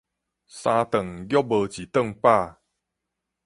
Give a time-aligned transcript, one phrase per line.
[0.03, 0.17] 三頓逐無一頓飽